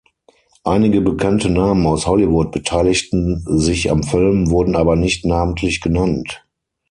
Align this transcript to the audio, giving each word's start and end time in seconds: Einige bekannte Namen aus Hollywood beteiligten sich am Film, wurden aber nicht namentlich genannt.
Einige 0.63 0.99
bekannte 0.99 1.47
Namen 1.47 1.85
aus 1.85 2.07
Hollywood 2.07 2.51
beteiligten 2.51 3.43
sich 3.59 3.91
am 3.91 4.01
Film, 4.01 4.49
wurden 4.49 4.75
aber 4.75 4.95
nicht 4.95 5.25
namentlich 5.25 5.79
genannt. 5.79 6.43